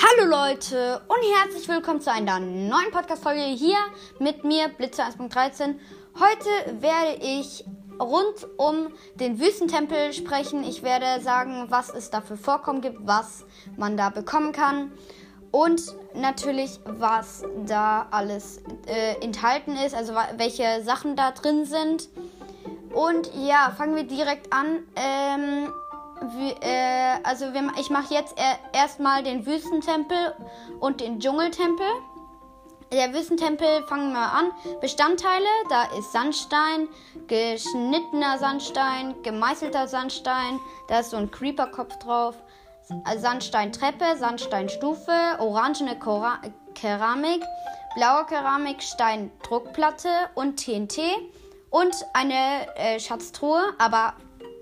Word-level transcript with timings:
Hallo 0.00 0.30
Leute 0.30 1.02
und 1.08 1.18
herzlich 1.40 1.66
willkommen 1.68 2.00
zu 2.00 2.12
einer 2.12 2.38
neuen 2.38 2.92
Podcast-Folge 2.92 3.40
hier 3.40 3.78
mit 4.20 4.44
mir, 4.44 4.68
Blitzer 4.68 5.02
1.13. 5.02 5.74
Heute 6.14 6.80
werde 6.80 7.20
ich 7.20 7.64
rund 7.98 8.46
um 8.58 8.92
den 9.16 9.40
Wüstentempel 9.40 10.12
sprechen. 10.12 10.62
Ich 10.62 10.84
werde 10.84 11.20
sagen, 11.20 11.66
was 11.70 11.90
es 11.90 12.10
da 12.10 12.20
für 12.20 12.36
Vorkommen 12.36 12.80
gibt, 12.80 12.98
was 13.08 13.44
man 13.76 13.96
da 13.96 14.10
bekommen 14.10 14.52
kann 14.52 14.92
und 15.50 15.82
natürlich, 16.14 16.78
was 16.84 17.42
da 17.66 18.06
alles 18.12 18.62
äh, 18.86 19.20
enthalten 19.20 19.74
ist, 19.74 19.96
also 19.96 20.12
welche 20.36 20.84
Sachen 20.84 21.16
da 21.16 21.32
drin 21.32 21.64
sind. 21.64 22.08
Und 22.94 23.32
ja, 23.34 23.74
fangen 23.76 23.96
wir 23.96 24.04
direkt 24.04 24.52
an. 24.52 24.84
Ähm, 24.94 25.72
wie, 26.36 26.50
äh, 26.60 27.18
also 27.22 27.46
ich 27.78 27.90
mache 27.90 28.14
jetzt 28.14 28.36
erstmal 28.72 29.22
den 29.22 29.46
Wüstentempel 29.46 30.34
und 30.80 31.00
den 31.00 31.20
Dschungeltempel. 31.20 31.86
Der 32.92 33.12
Wüstentempel 33.12 33.84
fangen 33.86 34.12
wir 34.12 34.32
an. 34.32 34.50
Bestandteile, 34.80 35.46
da 35.68 35.84
ist 35.98 36.10
Sandstein, 36.12 36.88
geschnittener 37.26 38.38
Sandstein, 38.38 39.22
gemeißelter 39.22 39.88
Sandstein, 39.88 40.58
da 40.88 41.00
ist 41.00 41.10
so 41.10 41.18
ein 41.18 41.30
Creeperkopf 41.30 41.98
drauf, 41.98 42.34
Sandsteintreppe, 43.18 44.16
Sandsteinstufe, 44.16 45.12
orangene 45.38 45.98
Kora 45.98 46.40
Keramik, 46.74 47.44
blaue 47.94 48.24
Keramik, 48.24 48.82
Steindruckplatte 48.82 50.08
und 50.34 50.56
TNT 50.56 50.98
und 51.70 51.94
eine 52.14 52.74
äh, 52.76 52.98
Schatztruhe, 52.98 53.60
aber 53.78 54.14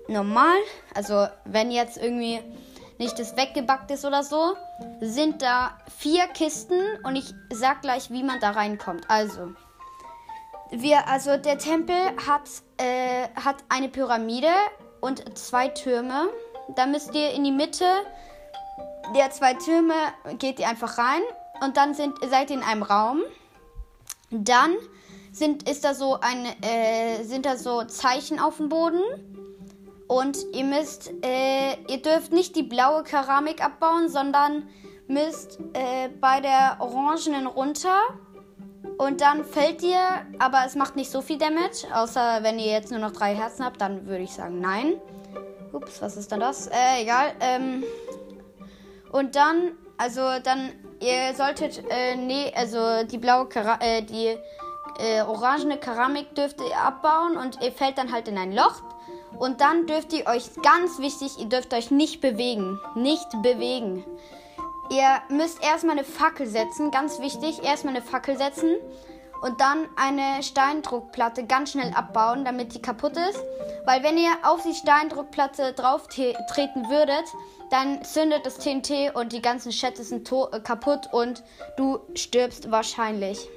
normal, 0.07 0.57
also 0.93 1.27
wenn 1.45 1.71
jetzt 1.71 1.97
irgendwie 1.97 2.39
nicht 2.97 3.19
das 3.19 3.37
weggebackt 3.37 3.91
ist 3.91 4.05
oder 4.05 4.23
so, 4.23 4.55
sind 5.01 5.41
da 5.41 5.77
vier 5.97 6.27
Kisten 6.27 6.79
und 7.03 7.15
ich 7.15 7.33
sag 7.51 7.81
gleich, 7.81 8.09
wie 8.09 8.23
man 8.23 8.39
da 8.39 8.51
reinkommt. 8.51 9.09
Also, 9.09 9.53
wir, 10.71 11.07
also 11.07 11.37
der 11.37 11.57
Tempel 11.57 11.95
hat, 12.27 12.49
äh, 12.77 13.27
hat 13.35 13.57
eine 13.69 13.89
Pyramide 13.89 14.51
und 14.99 15.37
zwei 15.37 15.67
Türme. 15.67 16.29
Da 16.75 16.85
müsst 16.85 17.13
ihr 17.13 17.31
in 17.31 17.43
die 17.43 17.51
Mitte 17.51 17.85
der 19.15 19.31
zwei 19.31 19.53
Türme 19.53 19.93
geht 20.37 20.59
ihr 20.59 20.67
einfach 20.67 20.97
rein 20.97 21.21
und 21.61 21.77
dann 21.77 21.93
sind, 21.93 22.15
seid 22.29 22.49
ihr 22.49 22.57
in 22.57 22.63
einem 22.63 22.83
Raum. 22.83 23.21
Dann 24.31 24.75
sind, 25.31 25.69
ist 25.69 25.85
da 25.85 25.93
so 25.93 26.19
ein, 26.19 26.45
äh, 26.61 27.23
sind 27.23 27.45
da 27.45 27.57
so 27.57 27.83
Zeichen 27.85 28.39
auf 28.39 28.57
dem 28.57 28.69
Boden 28.69 29.01
und 30.07 30.37
ihr 30.53 30.63
müsst, 30.63 31.11
äh, 31.23 31.73
ihr 31.87 32.01
dürft 32.01 32.31
nicht 32.31 32.55
die 32.55 32.63
blaue 32.63 33.03
Keramik 33.03 33.63
abbauen, 33.63 34.09
sondern 34.09 34.67
müsst 35.07 35.59
äh, 35.73 36.09
bei 36.21 36.39
der 36.39 36.77
orangenen 36.79 37.47
runter. 37.47 37.99
Und 38.97 39.21
dann 39.21 39.43
fällt 39.43 39.83
ihr, 39.83 39.99
aber 40.39 40.63
es 40.65 40.75
macht 40.75 40.95
nicht 40.95 41.11
so 41.11 41.21
viel 41.21 41.37
Damage, 41.37 41.85
außer 41.93 42.39
wenn 42.41 42.57
ihr 42.57 42.71
jetzt 42.71 42.89
nur 42.89 42.99
noch 42.99 43.11
drei 43.11 43.35
Herzen 43.35 43.63
habt, 43.65 43.81
dann 43.81 44.07
würde 44.07 44.23
ich 44.23 44.31
sagen 44.31 44.59
nein. 44.59 44.93
Ups, 45.73 46.01
was 46.01 46.17
ist 46.17 46.31
denn 46.31 46.39
das? 46.39 46.67
Äh, 46.67 47.01
egal. 47.01 47.33
Ähm, 47.39 47.83
und 49.11 49.35
dann, 49.35 49.73
also 49.97 50.21
dann, 50.43 50.71
ihr 50.99 51.35
solltet, 51.35 51.83
äh, 51.89 52.15
nee, 52.15 52.51
also 52.55 53.03
die 53.05 53.17
blaue, 53.17 53.47
Kera 53.47 53.77
äh, 53.81 54.01
die 54.01 54.37
äh, 54.99 55.21
orangene 55.21 55.77
Keramik 55.77 56.35
dürft 56.35 56.61
ihr 56.61 56.77
abbauen 56.77 57.37
und 57.37 57.61
ihr 57.63 57.71
fällt 57.71 57.97
dann 57.97 58.11
halt 58.11 58.27
in 58.27 58.37
ein 58.37 58.53
Loch. 58.53 58.81
Und 59.37 59.61
dann 59.61 59.85
dürft 59.85 60.13
ihr 60.13 60.25
euch, 60.27 60.49
ganz 60.63 60.99
wichtig, 60.99 61.37
ihr 61.39 61.47
dürft 61.47 61.73
euch 61.73 61.91
nicht 61.91 62.21
bewegen. 62.21 62.79
Nicht 62.95 63.29
bewegen. 63.41 64.03
Ihr 64.89 65.21
müsst 65.29 65.61
erstmal 65.63 65.97
eine 65.97 66.05
Fackel 66.05 66.47
setzen, 66.47 66.91
ganz 66.91 67.19
wichtig, 67.19 67.61
erstmal 67.63 67.95
eine 67.95 68.05
Fackel 68.05 68.37
setzen 68.37 68.75
und 69.41 69.59
dann 69.59 69.87
eine 69.95 70.41
Steindruckplatte 70.41 71.45
ganz 71.45 71.71
schnell 71.71 71.93
abbauen, 71.93 72.45
damit 72.45 72.73
die 72.73 72.81
kaputt 72.81 73.17
ist. 73.17 73.39
Weil 73.85 74.03
wenn 74.03 74.17
ihr 74.17 74.31
auf 74.43 74.63
die 74.63 74.73
Steindruckplatte 74.73 75.73
drauf 75.73 76.07
treten 76.07 76.89
würdet, 76.89 77.25
dann 77.69 78.03
zündet 78.03 78.45
das 78.45 78.57
TNT 78.57 79.13
und 79.13 79.33
die 79.33 79.41
ganzen 79.41 79.71
Schätze 79.71 80.03
sind 80.03 80.31
äh, 80.31 80.59
kaputt 80.61 81.09
und 81.11 81.43
du 81.75 81.99
stirbst 82.15 82.71
wahrscheinlich. 82.71 83.49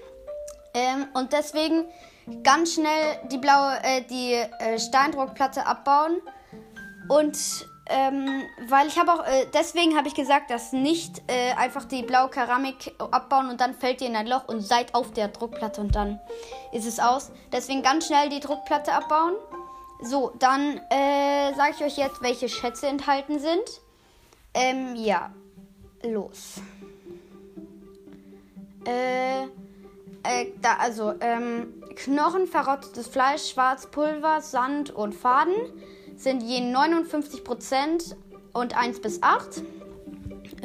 Ähm, 0.75 1.07
und 1.15 1.33
deswegen 1.33 1.87
ganz 2.43 2.75
schnell 2.75 3.19
die 3.31 3.39
blaue, 3.39 3.79
äh, 3.83 4.03
die 4.03 4.35
äh, 4.35 4.79
Steindruckplatte 4.79 5.67
abbauen. 5.67 6.21
Und 7.09 7.37
ähm, 7.93 8.45
weil 8.69 8.87
ich 8.87 8.99
habe 9.01 9.13
auch, 9.13 9.27
äh, 9.27 9.47
deswegen 9.53 9.97
habe 9.97 10.07
ich 10.07 10.15
gesagt, 10.15 10.51
dass 10.51 10.73
nicht 10.73 11.23
äh, 11.27 11.53
einfach 11.55 11.85
die 11.85 12.03
blaue 12.03 12.29
Keramik 12.29 12.95
abbauen 12.99 13.51
und 13.51 13.61
dann 13.61 13.75
fällt 13.75 14.01
ihr 14.01 14.07
in 14.07 14.15
ein 14.15 14.29
Loch 14.29 14.47
und 14.47 14.61
seid 14.61 14.95
auf 14.95 15.13
der 15.13 15.27
Druckplatte 15.27 15.81
und 15.81 15.97
dann 15.97 16.21
ist 16.73 16.87
es 16.87 17.01
aus. 17.01 17.33
Deswegen 17.53 17.83
ganz 17.83 18.07
schnell 18.07 18.29
die 18.29 18.39
Druckplatte 18.39 18.93
abbauen. 18.93 19.33
So, 20.03 20.33
dann 20.39 20.79
äh, 20.91 21.53
sage 21.57 21.75
ich 21.77 21.85
euch 21.85 21.97
jetzt, 21.97 22.23
welche 22.23 22.49
Schätze 22.49 22.87
enthalten 22.87 23.41
sind. 23.41 23.81
Ähm, 24.55 24.95
ja. 24.95 25.33
Los. 26.03 26.61
Äh, 28.87 29.49
äh, 30.23 30.47
da, 30.61 30.77
also, 30.77 31.15
ähm, 31.21 31.75
Knochen, 31.97 32.47
verrottetes 32.47 33.09
Fleisch, 33.09 33.51
Schwarzpulver, 33.51 34.41
Sand 34.41 34.91
und 34.91 35.15
Faden 35.15 35.55
sind 36.17 36.43
je 36.43 36.61
59% 36.61 38.15
und 38.53 38.77
1 38.77 39.01
bis 39.01 39.23
8. 39.23 39.63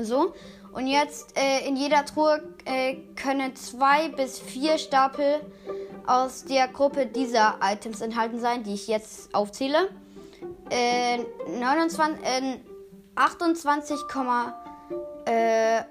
So. 0.01 0.33
Und 0.73 0.87
jetzt 0.87 1.37
äh, 1.37 1.65
in 1.67 1.77
jeder 1.77 2.03
Truhe 2.03 2.43
äh, 2.65 2.97
können 3.15 3.55
zwei 3.55 4.09
bis 4.09 4.39
vier 4.39 4.77
Stapel 4.77 5.39
aus 6.05 6.43
der 6.43 6.67
Gruppe 6.67 7.05
dieser 7.05 7.59
Items 7.61 8.01
enthalten 8.01 8.39
sein, 8.39 8.63
die 8.63 8.73
ich 8.73 8.87
jetzt 8.87 9.33
aufzähle. 9.33 9.89
Äh, 10.69 11.19
29, 11.57 12.19
28,9% 13.15 14.53
äh, 15.25 15.83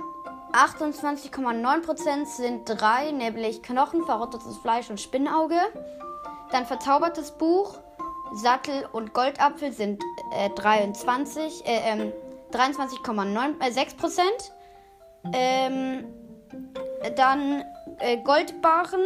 28%, 0.55 2.27
sind 2.27 2.63
drei, 2.67 3.11
nämlich 3.11 3.63
Knochen, 3.63 4.05
verrottetes 4.05 4.57
Fleisch 4.59 4.89
und 4.89 5.01
Spinnauge. 5.01 5.59
Dann 6.53 6.65
verzaubertes 6.67 7.33
Buch, 7.33 7.79
Sattel 8.35 8.87
und 8.93 9.13
Goldapfel 9.13 9.73
sind 9.73 10.03
äh, 10.33 10.51
23, 10.51 11.67
äh, 11.67 12.13
23,6% 12.53 14.21
ähm, 15.33 15.33
ähm, 15.33 16.05
dann 17.17 17.65
äh, 17.99 18.19
Goldbarren, 18.19 19.05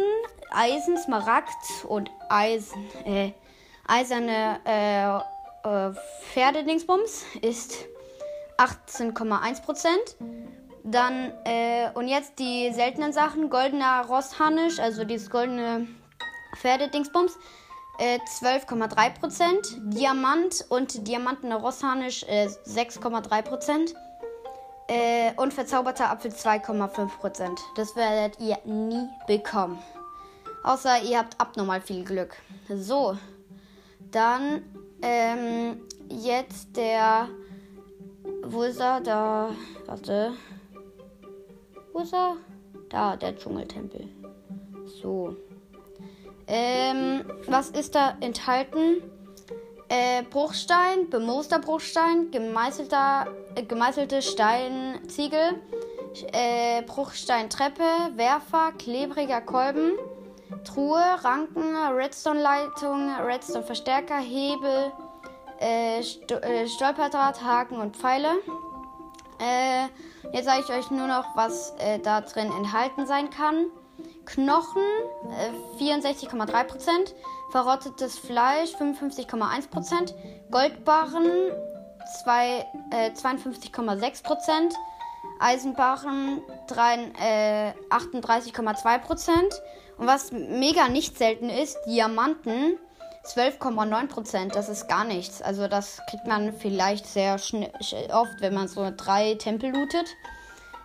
Eisen, 0.51 0.97
Smaragd 0.97 1.85
und 1.87 2.11
Eisen, 2.29 2.85
äh, 3.05 3.31
eiserne 3.87 4.59
äh, 4.65 5.17
äh, 5.67 5.93
Pferdedingsbums 6.31 7.23
ist 7.41 7.85
18,1 8.57 9.61
Dann, 10.91 11.31
äh, 11.45 11.89
und 11.93 12.07
jetzt 12.07 12.39
die 12.39 12.71
seltenen 12.73 13.13
Sachen. 13.13 13.49
Goldener 13.49 14.05
Rossharnisch, 14.07 14.79
also 14.79 15.03
dieses 15.03 15.29
goldene 15.29 15.87
Pferdedingsbums, 16.55 17.37
äh, 17.99 18.17
12,3% 18.25 19.77
Diamant 19.93 20.65
und 20.69 21.07
diamantener 21.07 21.57
Rossharnisch 21.57 22.23
äh, 22.23 22.47
6,3% 22.65 23.93
Äh, 24.91 25.33
und 25.35 25.53
verzauberter 25.53 26.09
Apfel 26.09 26.31
2,5% 26.31 27.59
Das 27.75 27.95
werdet 27.95 28.39
ihr 28.39 28.57
nie 28.65 29.07
bekommen. 29.27 29.77
Außer 30.63 31.03
ihr 31.03 31.19
habt 31.19 31.39
abnormal 31.39 31.79
viel 31.79 32.03
Glück. 32.03 32.35
So, 32.67 33.15
dann 34.11 34.63
ähm, 35.03 35.81
jetzt 36.09 36.75
der 36.75 37.29
wo 38.43 38.63
ist 38.63 38.79
er? 38.79 39.01
Da. 39.01 39.49
Warte. 39.85 40.33
Ist 42.01 42.13
er? 42.13 42.37
Da, 42.89 43.15
der 43.15 43.35
Dschungeltempel. 43.35 44.07
So. 45.01 45.35
Ähm, 46.47 47.25
was 47.47 47.69
ist 47.69 47.93
da 47.93 48.15
enthalten? 48.21 49.03
Äh, 49.89 50.23
Bruchstein, 50.23 51.09
bemooster 51.09 51.59
Bruchstein, 51.59 52.31
gemeißelter, 52.31 53.27
äh, 53.55 53.63
gemeißelte 53.63 54.21
Steinziegel, 54.21 55.61
äh, 56.31 56.81
Bruchsteintreppe, 56.83 57.83
Werfer, 58.15 58.71
klebriger 58.77 59.41
Kolben, 59.41 59.91
Truhe, 60.63 61.03
Ranken, 61.23 61.75
Redstone-Leitung, 61.75 63.15
Redstone-Verstärker, 63.25 64.17
Hebel, 64.17 64.91
äh, 65.59 66.01
Sto 66.03 66.35
äh, 66.35 66.67
Stolperdraht, 66.67 67.43
Haken 67.43 67.79
und 67.79 67.97
Pfeile. 67.97 68.29
Äh, 69.39 69.87
jetzt 70.33 70.45
sage 70.45 70.63
ich 70.63 70.69
euch 70.69 70.91
nur 70.91 71.07
noch, 71.07 71.35
was 71.35 71.73
äh, 71.79 71.97
da 71.99 72.21
drin 72.21 72.51
enthalten 72.51 73.07
sein 73.07 73.29
kann. 73.29 73.65
Knochen 74.25 74.81
64,3%, 75.79 76.89
äh, 76.89 77.05
verrottetes 77.51 78.17
Fleisch 78.19 78.75
55,1%, 78.75 80.13
Goldbarren 80.51 81.51
52,6%, 82.23 84.73
Eisenbarren 85.39 86.41
äh, 86.69 87.73
38,2%. 87.89 89.31
Und 89.97 90.07
was 90.07 90.31
mega 90.31 90.87
nicht 90.87 91.17
selten 91.17 91.49
ist, 91.49 91.77
Diamanten 91.85 92.77
12,9%. 93.29 94.53
Das 94.53 94.69
ist 94.69 94.87
gar 94.87 95.03
nichts. 95.03 95.41
Also 95.41 95.67
das 95.67 96.01
kriegt 96.09 96.27
man 96.27 96.53
vielleicht 96.53 97.05
sehr 97.05 97.35
oft, 97.35 98.41
wenn 98.41 98.53
man 98.53 98.67
so 98.67 98.91
drei 98.95 99.35
Tempel 99.35 99.71
lootet. 99.71 100.07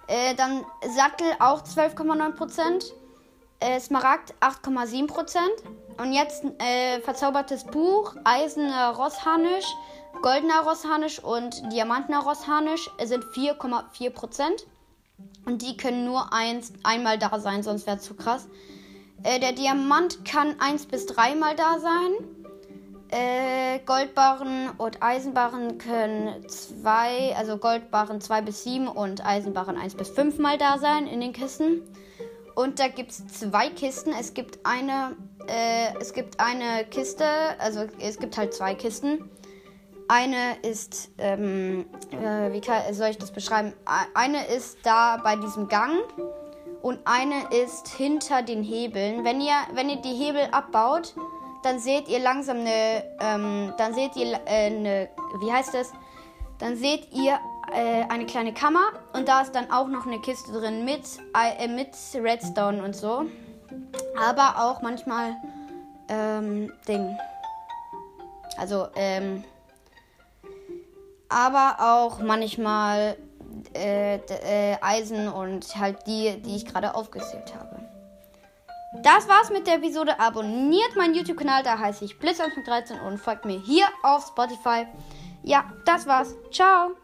Äh, 0.06 0.34
dann 0.34 0.64
Sattel 0.94 1.26
auch 1.38 1.62
12,9%. 1.62 2.92
Äh, 3.60 3.80
Smaragd 3.80 4.34
8,7%. 4.40 5.38
Und 5.98 6.12
jetzt 6.12 6.44
äh, 6.58 7.00
verzaubertes 7.00 7.64
Buch, 7.64 8.14
Eisener 8.24 8.90
Rossharnisch, 8.90 9.66
Goldener 10.22 10.62
Rossharnisch 10.62 11.20
und 11.20 11.72
Diamantener 11.72 12.20
Rossharnisch 12.20 12.90
sind 13.02 13.24
4,4%. 13.24 14.64
Und 15.46 15.62
die 15.62 15.76
können 15.76 16.04
nur 16.04 16.32
eins, 16.32 16.72
einmal 16.82 17.18
da 17.18 17.38
sein, 17.38 17.62
sonst 17.62 17.86
wäre 17.86 17.98
es 17.98 18.02
zu 18.02 18.14
krass. 18.14 18.48
Äh, 19.22 19.40
der 19.40 19.52
Diamant 19.52 20.24
kann 20.24 20.60
1 20.60 20.86
bis 20.86 21.06
3 21.06 21.34
mal 21.36 21.54
da 21.54 21.78
sein. 21.78 22.12
Äh, 23.10 23.80
Goldbarren 23.86 24.70
und 24.78 25.02
Eisenbarren 25.02 25.78
können 25.78 26.48
2, 26.48 27.36
also 27.36 27.58
Goldbarren 27.58 28.20
2 28.20 28.42
bis 28.42 28.64
7 28.64 28.88
und 28.88 29.24
Eisenbarren 29.24 29.76
1 29.76 29.94
bis 29.94 30.08
5 30.10 30.38
mal 30.38 30.58
da 30.58 30.78
sein 30.78 31.06
in 31.06 31.20
den 31.20 31.32
Kisten. 31.32 31.82
Und 32.54 32.78
da 32.78 32.88
gibt 32.88 33.10
es 33.10 33.26
zwei 33.26 33.68
Kisten. 33.68 34.12
Es 34.18 34.32
gibt 34.32 34.60
eine, 34.64 35.16
äh, 35.48 35.96
es 36.00 36.12
gibt 36.12 36.38
eine 36.40 36.84
Kiste, 36.84 37.26
also 37.58 37.86
es 37.98 38.18
gibt 38.18 38.36
halt 38.36 38.54
zwei 38.54 38.74
Kisten. 38.74 39.28
Eine 40.06 40.56
ist, 40.62 41.10
ähm, 41.18 41.86
äh, 42.10 42.52
wie 42.52 42.60
kann, 42.60 42.92
soll 42.92 43.08
ich 43.08 43.18
das 43.18 43.32
beschreiben? 43.32 43.72
Eine 44.14 44.46
ist 44.46 44.78
da 44.84 45.16
bei 45.16 45.34
diesem 45.36 45.68
Gang 45.68 45.94
und 46.82 47.00
eine 47.06 47.48
ist 47.64 47.88
hinter 47.88 48.42
den 48.42 48.62
Hebeln. 48.62 49.24
Wenn 49.24 49.40
ihr, 49.40 49.56
wenn 49.72 49.88
ihr 49.88 50.02
die 50.02 50.12
Hebel 50.12 50.46
abbaut, 50.52 51.14
dann 51.64 51.78
seht 51.78 52.08
ihr 52.08 52.18
langsam 52.18 52.58
eine, 52.58 53.04
ähm, 53.20 53.72
dann 53.78 53.94
seht 53.94 54.14
ihr 54.16 54.34
äh, 54.46 54.66
eine, 54.66 55.08
wie 55.40 55.50
heißt 55.50 55.72
das? 55.72 55.92
Dann 56.58 56.76
seht 56.76 57.12
ihr 57.12 57.38
äh, 57.72 58.04
eine 58.08 58.26
kleine 58.26 58.52
Kammer 58.52 58.92
und 59.14 59.26
da 59.26 59.40
ist 59.40 59.54
dann 59.54 59.70
auch 59.70 59.88
noch 59.88 60.06
eine 60.06 60.20
Kiste 60.20 60.52
drin 60.52 60.84
mit, 60.84 61.02
äh, 61.34 61.66
mit 61.68 61.88
Redstone 62.14 62.82
und 62.84 62.94
so. 62.94 63.24
Aber 64.20 64.56
auch 64.58 64.82
manchmal 64.82 65.36
ähm, 66.08 66.72
Ding. 66.86 67.16
Also, 68.58 68.88
ähm, 68.94 69.42
aber 71.28 71.76
auch 71.80 72.20
manchmal 72.20 73.16
äh, 73.74 74.16
äh, 74.16 74.76
Eisen 74.80 75.28
und 75.28 75.74
halt 75.76 76.06
die, 76.06 76.40
die 76.42 76.56
ich 76.56 76.66
gerade 76.66 76.94
aufgezählt 76.94 77.54
habe. 77.54 77.73
Das 79.04 79.28
war's 79.28 79.50
mit 79.50 79.66
der 79.66 79.74
Episode. 79.74 80.18
Abonniert 80.18 80.96
meinen 80.96 81.14
YouTube-Kanal, 81.14 81.62
da 81.62 81.78
heiße 81.78 82.06
ich 82.06 82.14
Blitz13 82.14 83.02
und 83.06 83.18
folgt 83.18 83.44
mir 83.44 83.58
hier 83.58 83.84
auf 84.02 84.26
Spotify. 84.28 84.86
Ja, 85.42 85.70
das 85.84 86.06
war's. 86.06 86.34
Ciao. 86.50 86.96